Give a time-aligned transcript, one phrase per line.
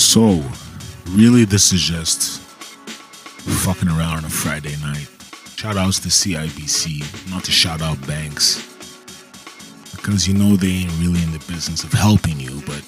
[0.00, 0.42] So,
[1.10, 5.08] really, this is just fucking around on a Friday night.
[5.56, 8.66] Shout outs to CIBC, not to shout out banks.
[9.94, 12.82] Because you know they ain't really in the business of helping you, but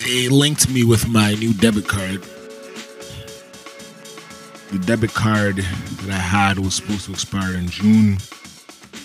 [0.00, 2.22] they linked me with my new debit card.
[4.70, 8.16] The debit card that I had was supposed to expire in June,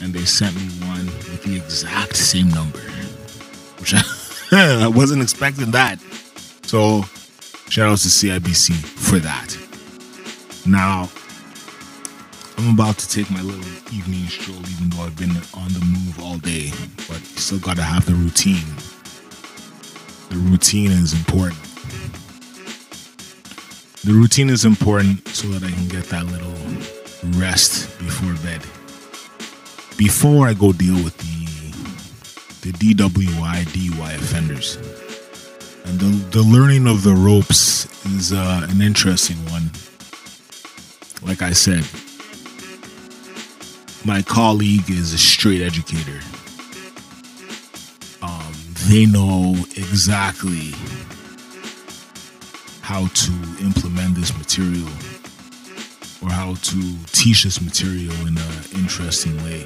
[0.01, 2.79] and they sent me one with the exact same number,
[3.77, 4.01] which I,
[4.85, 5.99] I wasn't expecting that.
[6.67, 7.03] So,
[7.69, 9.55] shout out to CIBC for that.
[10.67, 11.09] Now,
[12.57, 13.63] I'm about to take my little
[13.95, 16.71] evening stroll, even though I've been on the move all day,
[17.07, 18.67] but still gotta have the routine.
[20.27, 21.63] The routine is important.
[24.03, 26.51] The routine is important so that I can get that little
[27.39, 28.59] rest before bed.
[29.95, 31.37] Before I go deal with the
[32.69, 35.06] the DWI DUI offenders.
[35.87, 39.71] And the, the learning of the ropes is uh, an interesting one.
[41.21, 41.85] Like I said,
[44.05, 46.19] my colleague is a straight educator.
[48.21, 48.53] Um,
[48.89, 50.71] they know exactly
[52.81, 54.87] how to implement this material
[56.21, 59.65] or how to teach this material in an interesting way.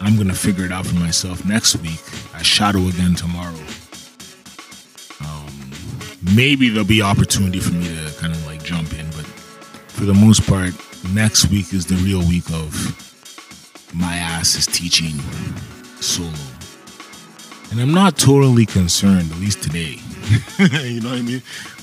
[0.00, 2.00] I'm gonna figure it out for myself next week.
[2.34, 3.58] I shadow again tomorrow.
[6.34, 9.26] Maybe there'll be opportunity for me to kind of like jump in, but
[9.88, 10.74] for the most part,
[11.14, 12.74] next week is the real week of
[13.94, 15.18] my ass is teaching
[16.00, 16.32] solo.
[17.70, 20.00] And I'm not totally concerned, at least today.
[20.88, 21.42] you know what I mean?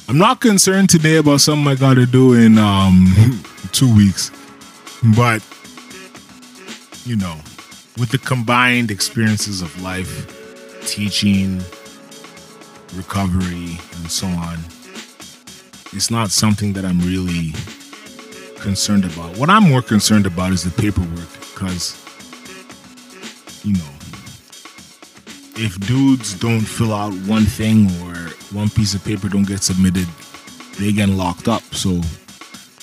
[0.09, 3.07] I'm not concerned today about something I gotta do in um
[3.71, 4.31] two weeks.
[5.15, 5.41] But
[7.05, 7.35] you know,
[7.97, 10.33] with the combined experiences of life,
[10.87, 11.61] teaching,
[12.95, 14.57] recovery, and so on,
[15.93, 17.53] it's not something that I'm really
[18.59, 19.37] concerned about.
[19.37, 21.95] What I'm more concerned about is the paperwork because,
[23.63, 23.89] you know,
[25.55, 28.13] if dudes don't fill out one thing or
[28.55, 30.07] one piece of paper don't get submitted,
[30.79, 31.63] they get locked up.
[31.73, 32.01] So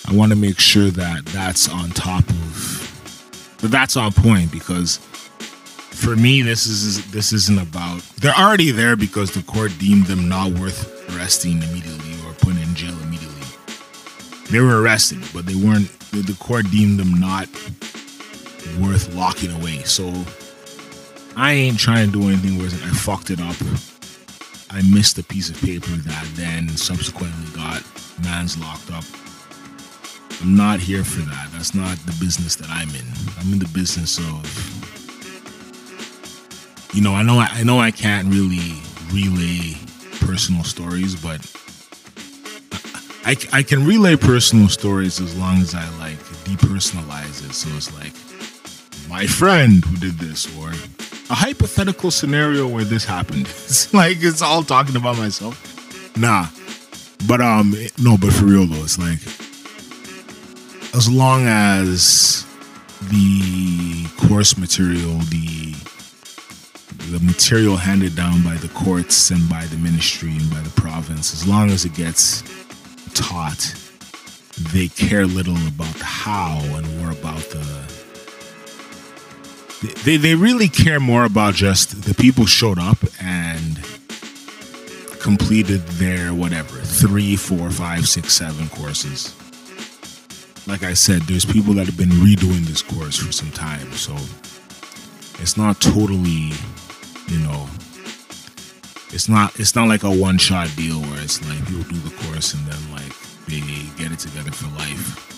[0.07, 4.99] I want to make sure that that's on top of, but that's on point because
[6.05, 8.03] for me, this is this isn't about.
[8.21, 10.85] They're already there because the court deemed them not worth
[11.15, 13.47] arresting immediately or putting in jail immediately.
[14.51, 15.89] They were arrested, but they weren't.
[16.11, 17.49] The, court deemed them not
[18.79, 19.83] worth locking away.
[19.83, 20.13] So
[21.37, 23.57] I ain't trying to do anything where I fucked it up.
[24.71, 27.83] I missed a piece of paper that then subsequently got
[28.23, 29.05] man's locked up.
[30.43, 31.49] I'm not here for that.
[31.53, 33.07] That's not the business that I'm in.
[33.41, 34.84] I'm in the business of
[36.95, 38.79] you know, I know I, I know I can't really
[39.13, 39.77] relay
[40.21, 41.45] personal stories, but
[43.27, 47.53] I, I can relay personal stories as long as I like depersonalize it.
[47.53, 48.13] So it's like
[49.11, 50.69] my friend who did this, or
[51.31, 53.49] a hypothetical scenario where this happened.
[53.75, 55.57] It's like it's all talking about myself.
[56.17, 56.47] Nah,
[57.27, 59.19] but um, no, but for real though, it's like
[60.95, 62.47] as long as
[63.11, 65.75] the course material, the
[67.11, 71.33] the material handed down by the courts and by the ministry and by the province,
[71.33, 72.43] as long as it gets
[73.15, 73.75] taught,
[74.73, 77.85] they care little about the how and more about the.
[80.05, 83.77] They, they really care more about just the people showed up and
[85.21, 89.35] completed their whatever three, four, five, six, seven courses.
[90.67, 94.17] Like I said, there's people that have been redoing this course for some time, so
[95.43, 96.53] it's not totally
[97.29, 97.69] you know,
[99.13, 102.15] it's not it's not like a one shot deal where it's like people do the
[102.27, 103.13] course and then like
[103.47, 103.61] they
[103.97, 105.31] get it together for life.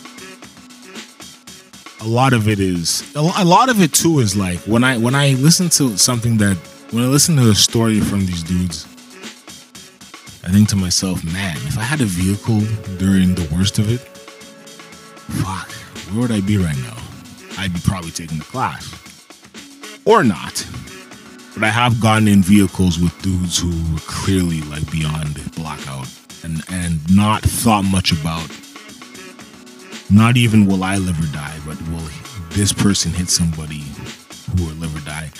[2.01, 5.15] A lot of it is a lot of it too is like when I when
[5.15, 6.57] I listen to something that
[6.91, 8.85] when I listen to a story from these dudes,
[10.45, 12.61] I think to myself, man, if I had a vehicle
[12.99, 14.01] during the worst of it,
[15.43, 15.71] fuck,
[16.13, 16.97] where would I be right now?
[17.59, 18.93] I'd be probably taking the class.
[20.05, 20.65] Or not
[21.57, 26.07] but I have gotten in vehicles with dudes who were clearly like beyond blackout
[26.45, 28.47] and and not thought much about
[30.11, 32.07] not even will I live or die, but will
[32.51, 33.83] this person hit somebody
[34.51, 35.31] who will live or die.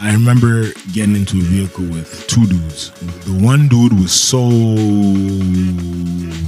[0.00, 2.90] I remember getting into a vehicle with two dudes.
[3.24, 4.50] The one dude was so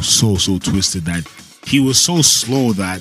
[0.02, 1.26] so so twisted that
[1.64, 3.00] he was so slow that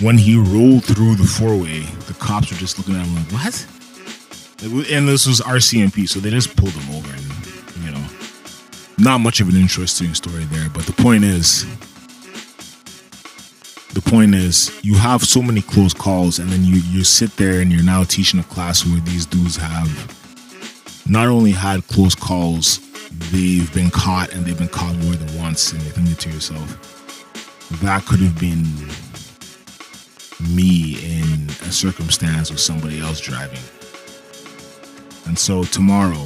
[0.00, 3.32] when he rolled through the four way, the cops were just looking at him like,
[3.32, 3.66] "What?"
[4.62, 8.06] And this was RCMP, so they just pulled him over, and you know,
[8.96, 10.68] not much of an interesting story there.
[10.70, 11.66] But the point is,
[13.92, 17.60] the point is, you have so many close calls, and then you you sit there
[17.60, 19.88] and you're now teaching a class where these dudes have
[21.08, 22.78] not only had close calls,
[23.32, 27.68] they've been caught and they've been caught more than once, and you're thinking to yourself,
[27.82, 28.62] that could have been
[30.54, 33.58] me in a circumstance with somebody else driving.
[35.26, 36.24] And so tomorrow,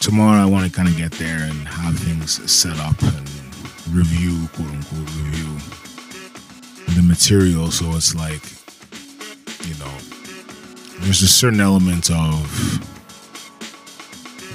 [0.00, 3.28] tomorrow I want to kind of get there and have things set up and
[3.90, 5.56] review, quote unquote, review
[6.94, 7.70] the material.
[7.70, 8.42] So it's like,
[9.66, 9.94] you know,
[11.00, 12.44] there's a certain element of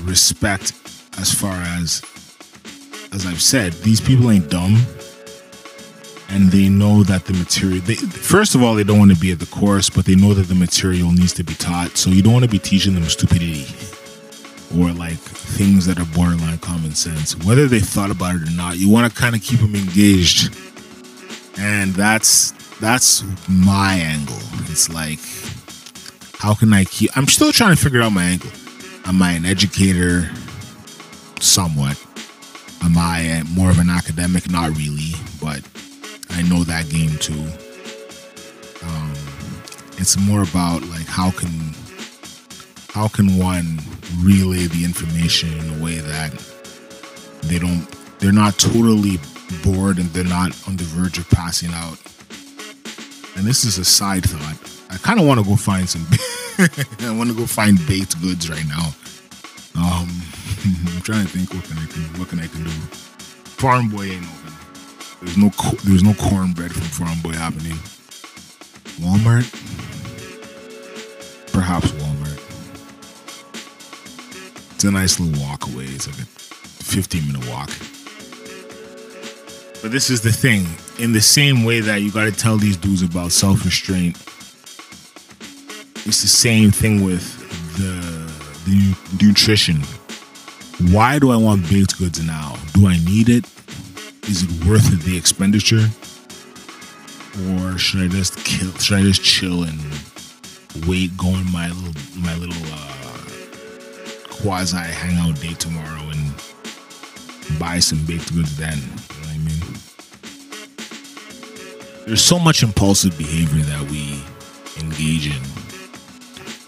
[0.08, 0.74] respect
[1.18, 2.02] as far as,
[3.14, 4.76] as I've said, these people ain't dumb.
[6.34, 9.32] And they know that the material, they, first of all, they don't want to be
[9.32, 11.96] at the course, but they know that the material needs to be taught.
[11.96, 13.68] So you don't want to be teaching them stupidity
[14.76, 17.38] or like things that are borderline common sense.
[17.46, 20.56] Whether they thought about it or not, you want to kind of keep them engaged.
[21.60, 24.40] And that's that's my angle.
[24.72, 25.20] It's like
[26.40, 28.50] how can I keep I'm still trying to figure out my angle.
[29.06, 30.32] Am I an educator?
[31.40, 32.04] Somewhat.
[32.82, 34.50] Am I more of an academic?
[34.50, 35.62] Not really, but
[36.34, 37.46] I know that game too.
[38.86, 39.14] Um,
[39.98, 41.50] it's more about like how can
[42.90, 43.80] how can one
[44.22, 46.32] relay the information in a way that
[47.44, 47.88] they don't
[48.20, 49.20] they're not totally
[49.64, 51.98] bored and they're not on the verge of passing out.
[53.36, 54.58] And this is a side thought.
[54.90, 56.06] I kind of want to go find some.
[57.00, 58.94] I want to go find baked goods right now.
[59.76, 60.08] Um,
[60.96, 62.70] I'm trying to think what can I can what can I can do.
[63.60, 64.43] Farm Boy ain't open.
[65.24, 65.50] There's no
[65.86, 67.78] there's no cornbread from Farm Boy happening.
[69.00, 69.48] Walmart,
[71.54, 72.40] perhaps Walmart.
[74.76, 75.86] It's a nice little walk away.
[75.86, 77.70] It's like a 15 minute walk.
[79.82, 80.66] But this is the thing.
[81.00, 84.18] In the same way that you got to tell these dudes about self restraint,
[86.06, 87.24] it's the same thing with
[87.78, 88.30] the
[88.70, 89.78] the nutrition.
[90.94, 92.58] Why do I want baked goods now?
[92.74, 93.46] Do I need it?
[94.26, 95.86] Is it worth the expenditure?
[97.50, 98.72] Or should I just kill?
[98.76, 99.80] Should I just chill and
[100.88, 102.94] wait, go on my little my little uh,
[104.30, 108.78] quasi hangout day tomorrow and buy some baked goods then?
[108.78, 109.62] You know what I mean?
[112.06, 114.24] There's so much impulsive behavior that we
[114.80, 115.42] engage in.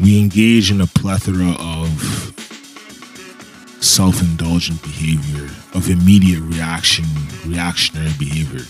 [0.04, 1.90] We engage in a plethora of
[3.96, 7.06] self-indulgent behavior, of immediate reaction,
[7.46, 8.66] reactionary behavior.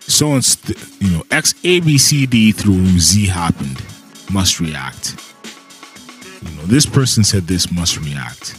[0.00, 0.38] So,
[0.98, 3.82] you know, X, A, B, C, D through Z happened,
[4.30, 5.16] must react.
[6.42, 8.56] You know, this person said this, must react.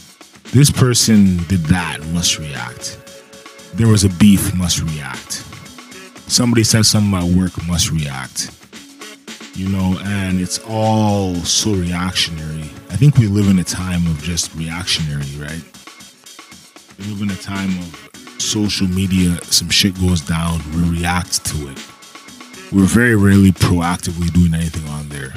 [0.52, 2.98] This person did that, must react.
[3.74, 5.44] There was a beef, must react.
[6.26, 8.50] Somebody said something at work, must react.
[9.54, 12.70] You know, and it's all so reactionary.
[12.90, 15.62] I think we live in a time of just reactionary, right?
[16.98, 21.68] We live in a time of social media, some shit goes down, we react to
[21.70, 21.78] it.
[22.72, 25.32] We're very rarely proactively doing anything on there.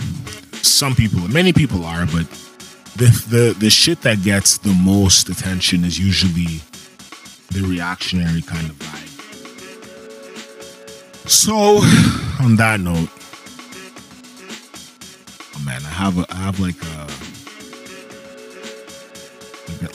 [0.62, 2.28] Some people, many people are, but
[2.96, 6.62] the the the shit that gets the most attention is usually
[7.52, 9.06] the reactionary kind of vibe.
[11.30, 11.80] So,
[12.44, 13.10] on that note,
[15.56, 17.08] oh man, I have a I have like a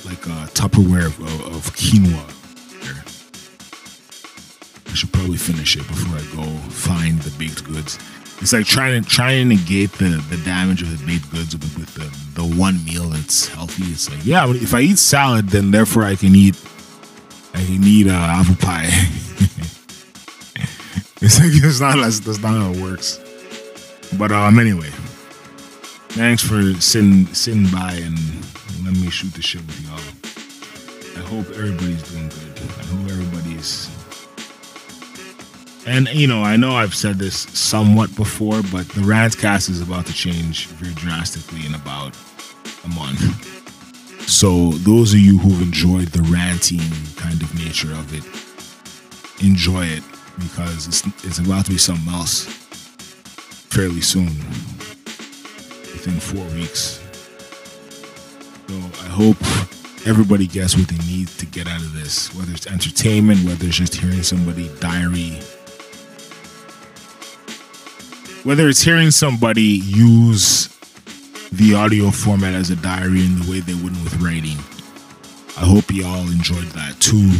[0.04, 1.20] like a Tupperware of,
[1.56, 2.36] of quinoa.
[4.90, 7.98] I should probably finish it before I go find the baked goods.
[8.40, 11.78] It's like trying to trying to negate the, the damage of the baked goods with,
[11.78, 13.84] with the, the one meal that's healthy.
[13.84, 16.60] It's like yeah, if I eat salad, then therefore I can eat
[17.54, 18.86] I can eat uh, apple pie.
[21.20, 23.20] it's like it's not that's, that's not how it works.
[24.18, 24.90] But um anyway,
[26.10, 28.18] thanks for sitting sitting by and
[28.84, 31.22] let me shoot the shit with y'all.
[31.22, 32.70] I hope everybody's doing good.
[32.78, 33.90] I hope everybody's.
[35.86, 40.06] And you know, I know I've said this somewhat before, but the Rantcast is about
[40.06, 42.16] to change very drastically in about
[42.84, 43.48] a month.
[44.28, 46.80] So those of you who've enjoyed the ranting
[47.16, 48.24] kind of nature of it,
[49.44, 50.02] enjoy it
[50.38, 52.44] because it's it's about to be something else
[53.70, 54.26] fairly soon,
[55.92, 57.00] within four weeks.
[58.70, 59.36] So I hope
[60.06, 63.76] everybody gets what they need to get out of this, whether it's entertainment, whether it's
[63.76, 65.40] just hearing somebody diary,
[68.44, 70.68] whether it's hearing somebody use
[71.50, 74.58] the audio format as a diary in the way they wouldn't with writing.
[75.56, 77.32] I hope y'all enjoyed that too.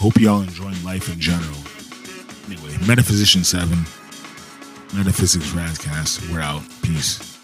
[0.00, 1.58] Hope y'all enjoying life in general.
[2.46, 3.68] Anyway, Metaphysician 7,
[4.96, 6.32] Metaphysics Rantcast.
[6.32, 6.62] We're out.
[6.80, 7.37] Peace.